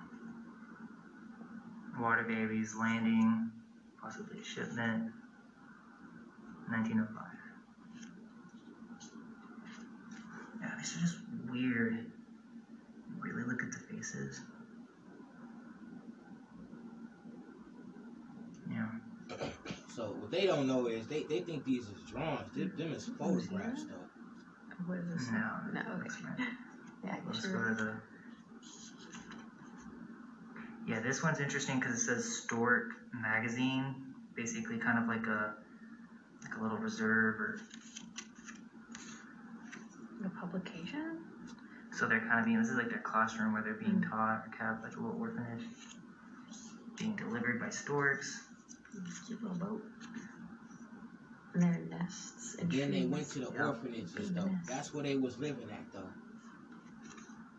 [1.98, 3.50] Water babies landing,
[4.00, 5.10] possibly shipment.
[6.68, 7.31] 1905.
[10.62, 11.18] Yeah, these are just
[11.50, 12.06] weird.
[13.20, 14.40] Really look at the faces.
[18.70, 18.86] Yeah.
[19.94, 22.48] So what they don't know is they, they think these is drawings.
[22.54, 24.06] Them, them is photographs though.
[24.86, 25.28] What is this?
[25.28, 25.74] Mm-hmm.
[25.74, 26.00] No, No, okay.
[26.02, 26.38] that's right.
[27.04, 27.52] Yeah, Let's sure.
[27.52, 27.92] go to the.
[30.86, 33.96] Yeah, this one's interesting because it says Stork Magazine,
[34.36, 35.54] basically kind of like a
[36.44, 37.58] like a little reserve, or
[40.22, 41.24] The publication?
[41.92, 42.58] so they're kind of being.
[42.58, 44.08] This is like their classroom where they're being Mm.
[44.10, 45.68] taught, or kept, like a little orphanage,
[46.98, 48.48] being delivered by storks.
[49.26, 49.82] Cute little boat.
[51.54, 53.66] And their nests and Then they went to the Yeah.
[53.66, 54.42] orphanages though.
[54.44, 54.66] Goodness.
[54.68, 56.10] That's where they was living at though.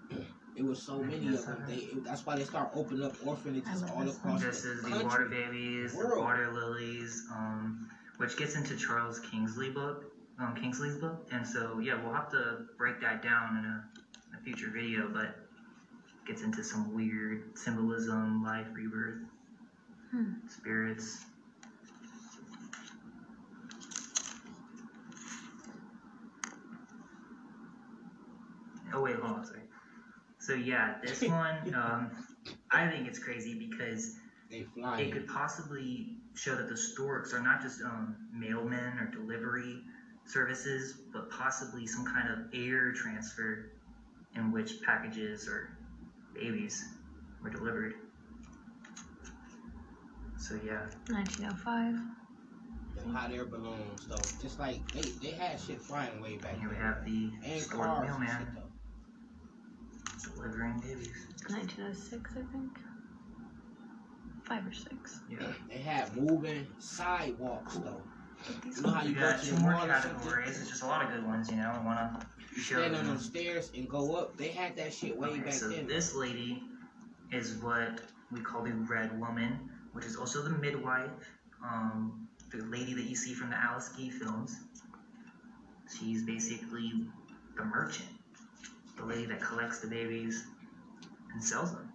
[0.56, 1.66] It was so many of them.
[1.68, 4.84] They it, that's why they start opening up orphanages all this across This the is
[4.84, 5.06] the country.
[5.06, 10.13] water babies, the water lilies, um, which gets into Charles Kingsley book.
[10.40, 13.84] Um, Kingsley's book, and so yeah, we'll have to break that down in a,
[14.38, 15.48] a future video, but
[16.26, 19.20] gets into some weird symbolism, life, rebirth,
[20.12, 20.34] Hmm.
[20.48, 21.26] spirits.
[28.94, 29.62] Oh wait, hold on, sorry.
[30.40, 32.12] So yeah, this one, um,
[32.72, 34.16] I think it's crazy because
[34.50, 35.00] They fly.
[35.00, 39.82] it could possibly show that the storks are not just um, mailmen or delivery
[40.26, 43.72] services, but possibly some kind of air transfer
[44.36, 45.70] in which packages or
[46.34, 46.84] babies
[47.42, 47.94] were delivered.
[50.38, 51.96] So yeah, 1905.
[52.96, 54.16] the hot air balloons, though.
[54.42, 57.62] Just like they, they had shit flying way back and here we have the and
[57.62, 60.34] stork cars and shit, mailman though.
[60.36, 61.28] delivering babies.
[61.48, 62.80] 1906, I think.
[64.46, 65.22] Five or six.
[65.30, 65.48] Yeah.
[65.70, 68.02] They had moving sidewalks, though.
[68.66, 70.60] You know how you go got to two the more mall categories.
[70.60, 71.72] It's just a lot of good ones, you know.
[71.74, 73.16] I want to show Stand on them.
[73.16, 74.36] them stairs and go up.
[74.38, 75.88] They had that shit way Okay, back so then.
[75.88, 76.64] this lady
[77.32, 78.02] is what
[78.32, 81.10] we call the Red Woman, which is also the midwife,
[81.64, 84.58] um, the lady that you see from the Alice Guy films.
[86.00, 86.92] She's basically
[87.56, 88.10] the merchant,
[88.98, 90.44] the lady that collects the babies
[91.34, 91.93] and sells them.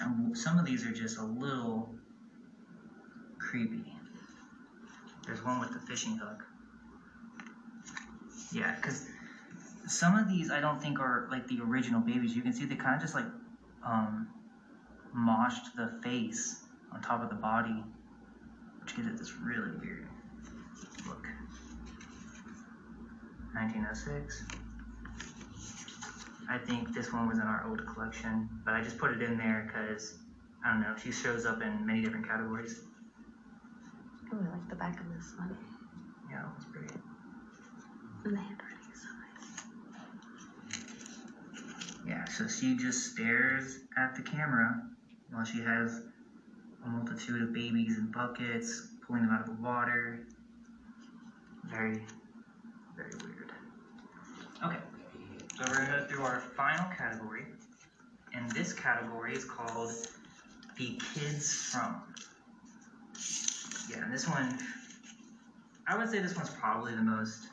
[0.00, 1.94] And some of these are just a little
[3.38, 3.92] creepy.
[5.26, 6.44] There's one with the fishing hook.
[8.50, 9.06] Yeah, because
[9.86, 12.34] some of these I don't think are like the original babies.
[12.34, 13.26] You can see they kind of just like
[13.84, 14.26] um,
[15.14, 16.56] moshed the face
[16.92, 17.82] on top of the body,
[18.80, 20.06] which gives it this really weird
[21.06, 21.26] look.
[23.52, 24.61] 1906.
[26.52, 29.38] I think this one was in our old collection, but I just put it in
[29.38, 30.18] there because
[30.62, 30.94] I don't know.
[31.02, 32.82] She shows up in many different categories.
[34.30, 35.56] Oh, I really like the back of this one.
[36.30, 36.92] Yeah, that was pretty.
[38.26, 40.84] And the handwriting is so nice.
[42.06, 44.78] Yeah, so she just stares at the camera
[45.30, 46.02] while she has
[46.84, 50.26] a multitude of babies in buckets, pulling them out of the water.
[51.64, 52.04] Very,
[52.94, 53.52] very weird.
[54.62, 54.76] Okay,
[55.56, 57.44] so we're gonna go through our final category,
[58.34, 59.92] and this category is called
[60.76, 62.02] the kids from.
[63.90, 64.58] Yeah, and this one,
[65.86, 67.48] I would say this one's probably the most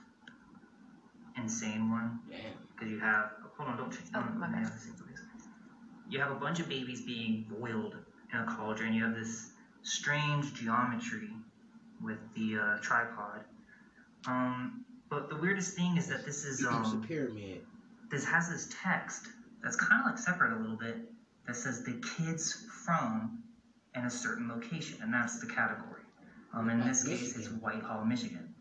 [1.38, 2.40] insane one Damn.
[2.76, 4.10] because you have hold on, don't change.
[4.16, 4.64] Oh, don't- my no, bad.
[4.64, 5.20] no, same place.
[6.10, 7.96] You have a bunch of babies being boiled
[8.34, 8.94] in a cauldron.
[8.94, 9.52] You have this
[9.84, 11.30] strange geometry
[12.02, 13.42] with the uh, tripod.
[14.26, 17.62] Um, but the weirdest thing is that this is It's a um, pyramid.
[18.10, 19.28] This has this text
[19.62, 20.98] that's kind of like separate a little bit
[21.46, 23.44] that says the kids from
[23.96, 26.04] in a certain location, and that's the category.
[26.54, 28.54] Um, in Like this case, it's Whitehall, Michigan.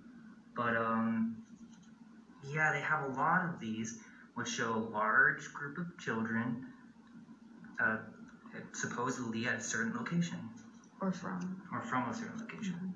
[0.56, 1.36] But um,
[2.50, 4.00] yeah, they have a lot of these,
[4.34, 6.66] which show a large group of children,
[7.80, 7.98] uh,
[8.72, 10.38] supposedly at a certain location
[11.00, 11.62] Or from.
[11.72, 12.94] or from a certain location.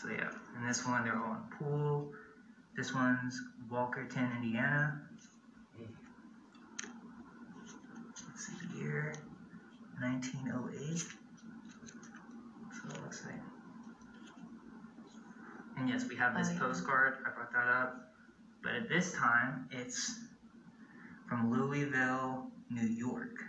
[0.00, 2.12] So yeah, and this one they're all in pool.
[2.78, 5.00] This one's Walkerton, Indiana.
[8.24, 9.12] Let's see here,
[9.98, 10.98] 1908.
[10.98, 11.06] So
[12.88, 13.34] it looks like.
[15.76, 16.58] And yes, we have this Oh, yeah.
[16.60, 17.14] postcard.
[17.26, 18.12] I brought that up,
[18.62, 20.20] but at this time it's
[21.28, 23.42] from Louisville, New York.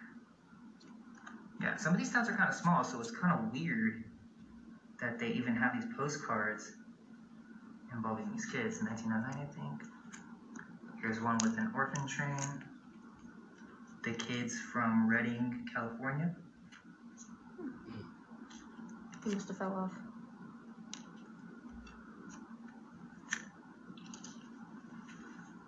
[1.61, 4.05] Yeah, some of these towns are kind of small, so it's kind of weird
[4.99, 6.71] that they even have these postcards
[7.93, 9.83] involving these kids in 1909, I think.
[11.01, 12.63] Here's one with an orphan train.
[14.03, 16.33] The kids from Redding, California.
[19.23, 19.93] He must have fell off.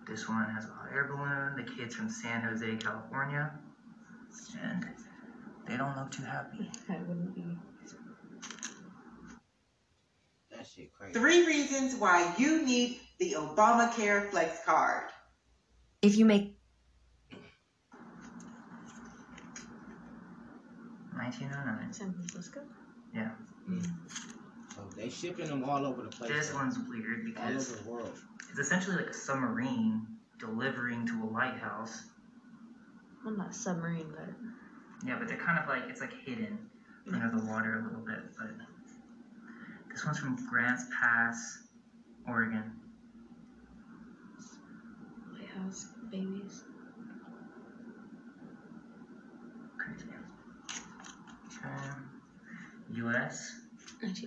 [0.07, 1.55] This one has a hot air balloon.
[1.55, 3.51] The kids from San Jose, California.
[4.61, 4.85] And
[5.67, 6.69] they don't look too happy.
[6.89, 7.45] I wouldn't be.
[10.51, 11.13] That shit crazy.
[11.13, 15.09] Three reasons why you need the Obamacare Flex Card.
[16.01, 16.57] If you make
[21.21, 21.93] 1909.
[21.93, 22.61] San Francisco?
[24.73, 26.31] So they shipping them all over the place.
[26.31, 26.57] This though.
[26.57, 28.19] one's weird all because over the world.
[28.49, 30.07] it's essentially like a submarine
[30.39, 32.05] delivering to a lighthouse.
[33.23, 34.29] Well, not submarine, but.
[35.05, 36.57] Yeah, but they're kind of like it's like hidden
[37.11, 38.19] under the water a little bit.
[38.37, 38.51] But
[39.91, 41.59] this one's from Grants Pass,
[42.27, 42.71] Oregon.
[45.37, 46.63] Lighthouse babies.
[51.63, 52.09] Um,
[52.93, 53.61] U.S.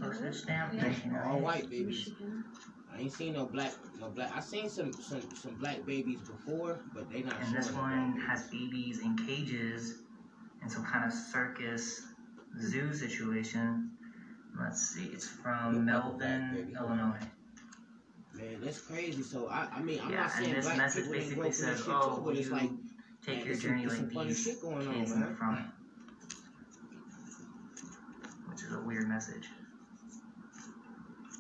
[0.01, 0.75] postage stamp.
[0.75, 0.93] Yeah.
[1.27, 2.11] All white babies.
[2.95, 4.31] I ain't seen no black, no black.
[4.35, 7.41] I seen some some some black babies before, but they not.
[7.41, 10.03] And this one has babies in cages,
[10.63, 12.03] in some kind of circus
[12.61, 13.91] zoo situation.
[14.59, 16.75] Let's see, it's from like a black Melbourne, baby.
[16.79, 17.19] Illinois.
[18.35, 19.23] Man, that's crazy.
[19.23, 21.43] So I, I mean, I'm Yeah, not saying and this black message people ain't basically
[21.43, 22.71] going through says, shit oh, too, but it's like
[23.25, 25.21] take man, your there's some- journey like some funny these shit going on, kids in
[25.21, 25.37] the man.
[25.37, 25.61] front.
[28.49, 29.49] Which is a weird message.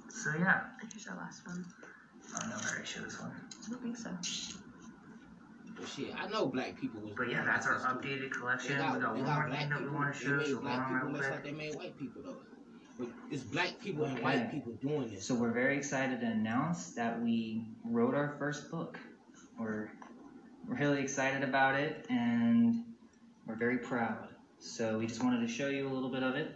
[0.08, 0.60] So yeah,
[0.90, 1.64] Here's our last one.
[2.34, 3.30] I don't know if I already showed this one.
[3.30, 4.10] I don't think so.
[5.76, 7.12] But shit, I know black people was.
[7.16, 8.08] But yeah, that's our like too.
[8.08, 8.78] updated They collection.
[8.78, 10.36] got, we got they one got more black thing that we want to They show,
[10.36, 11.30] made so go black on people real less quick.
[11.34, 12.36] like they made white people though.
[12.99, 15.26] But it's black people and white people doing this.
[15.26, 18.99] So we're very excited to announce that we wrote our first book.
[19.59, 19.90] We're
[20.66, 22.84] really excited about it and
[23.47, 24.28] we're very proud.
[24.59, 26.53] So we just wanted to show you a little bit of it.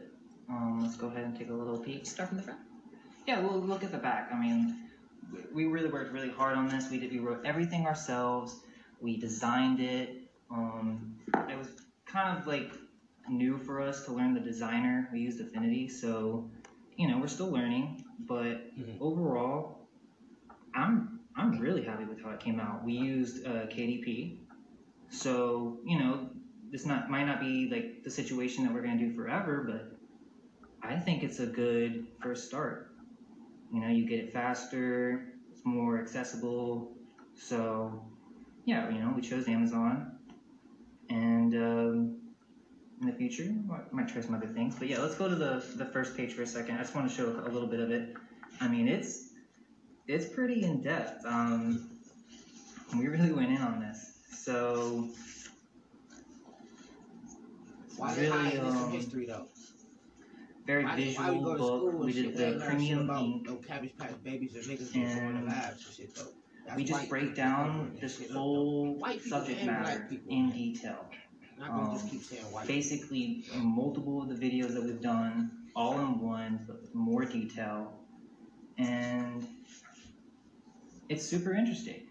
[0.49, 2.07] Um, let's go ahead and take a little peek.
[2.07, 2.61] Start from the front.
[3.26, 4.30] Yeah, we'll look at the back.
[4.32, 4.76] I mean,
[5.53, 6.91] we really worked really hard on this.
[6.91, 8.57] We did, we wrote everything ourselves.
[9.01, 10.16] We designed it.
[10.51, 11.16] Um,
[11.49, 11.68] it was
[12.07, 12.70] kind of like
[13.31, 15.09] new for us to learn the designer.
[15.12, 16.49] We used Affinity, so
[16.97, 18.05] you know we're still learning.
[18.26, 18.99] But Mhm.
[19.01, 19.89] overall,
[20.74, 22.85] I'm I'm really happy with how it came out.
[22.85, 24.39] We used uh, KDP,
[25.09, 26.31] so you know
[26.70, 29.99] this not might not be like the situation that we're gonna do forever, but
[30.83, 32.89] I think it's a good first start.
[33.72, 36.97] You know, you get it faster, it's more accessible.
[37.35, 38.03] So,
[38.64, 40.18] yeah, you know, we chose Amazon.
[41.11, 42.17] And um,
[43.01, 44.74] in the future, might, might try some other things.
[44.78, 46.76] But yeah, let's go to the, the first page for a second.
[46.76, 48.14] I just want to show a little bit of it.
[48.61, 49.30] I mean, it's
[50.07, 51.24] it's pretty in depth.
[51.24, 51.90] Um,
[52.96, 54.14] we really went in on this.
[54.32, 55.09] So,
[57.96, 59.46] Why really, hiding this from um, history though?
[60.68, 62.05] very Why, they- why we visual book.
[62.05, 63.46] We did the premium about ink.
[63.46, 66.28] no cabbage patch babies or niggas And the labs and shit though.
[66.66, 71.09] That's we just break down this whole subject matter in detail.
[71.59, 72.66] Not gonna just um, keep saying white.
[72.66, 77.98] Basically, multiple of the videos that we've done, all in one, but with more detail,
[78.78, 79.46] and
[81.09, 82.02] it's super interesting.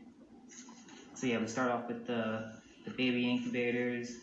[1.14, 2.54] So yeah, we start off with the
[2.86, 4.16] the baby incubators,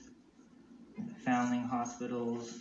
[0.97, 2.55] the foundling hospitals.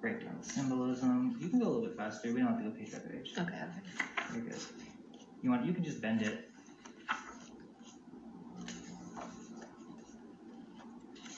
[0.00, 1.36] Break down the symbolism.
[1.40, 2.32] You can go a little bit faster.
[2.32, 3.32] We don't have to go page by page.
[3.36, 4.34] Okay, okay.
[4.34, 4.60] You're good.
[5.42, 5.66] You want?
[5.66, 6.47] You can just bend it.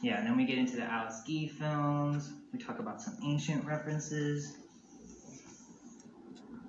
[0.02, 2.32] Yeah, and then we get into the Alice Guy films.
[2.52, 4.56] We talk about some ancient references.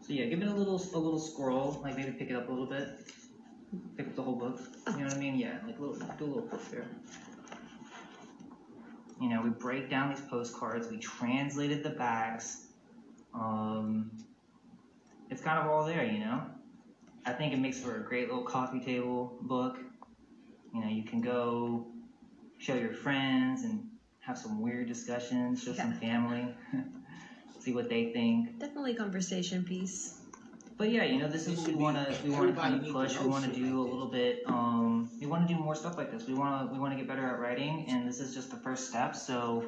[0.01, 2.51] So yeah, give it a little a little scroll, like maybe pick it up a
[2.51, 2.89] little bit.
[3.95, 4.59] Pick up the whole book.
[4.87, 5.37] You know what I mean?
[5.37, 6.85] Yeah, like a little do a little push there.
[9.21, 10.89] You know, we break down these postcards.
[10.89, 12.67] We translated the backs.
[13.33, 14.11] Um,
[15.29, 16.41] it's kind of all there, you know.
[17.25, 19.77] I think it makes for a great little coffee table book.
[20.73, 21.90] You know, you can go
[22.61, 23.89] show your friends and
[24.19, 26.47] have some weird discussions, show some family,
[27.59, 28.59] see what they think.
[28.59, 30.19] Definitely conversation piece.
[30.77, 32.87] But yeah, you know, this is what we want to we want to everybody kind
[32.87, 33.19] of push.
[33.19, 34.41] We want to do a little bit.
[34.47, 36.27] Um, we want to do more stuff like this.
[36.27, 38.57] We want to we want to get better at writing, and this is just the
[38.57, 39.15] first step.
[39.15, 39.63] So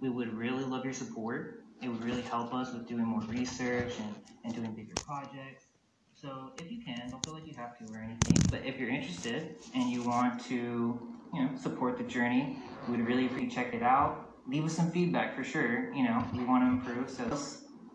[0.00, 1.62] we would really love your support.
[1.82, 4.14] It would really help us with doing more research and,
[4.44, 5.66] and doing bigger projects.
[6.14, 8.36] So if you can, don't feel like you have to or anything.
[8.50, 10.98] But if you're interested and you want to,
[11.34, 14.30] you know, support the journey, we would really appreciate check it out.
[14.46, 15.92] Leave us some feedback for sure.
[15.94, 17.10] You know, we want to improve.
[17.10, 17.24] So,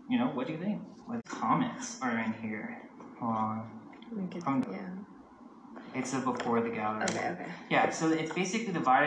[0.09, 0.81] you know, what do you think?
[1.05, 2.81] What comments are in here?
[3.19, 3.71] Hold on.
[4.71, 4.89] Yeah.
[5.95, 7.03] It's a before the gallery.
[7.03, 7.45] Okay, okay.
[7.69, 8.97] Yeah, so it's basically divided